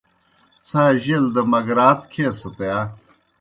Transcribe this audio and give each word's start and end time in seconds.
څھا 0.67 0.83
جیل 1.03 1.25
دہ 1.33 1.41
مگراتھ 1.51 2.03
کھیسَت 2.11 2.57
یا؟ 2.67 2.77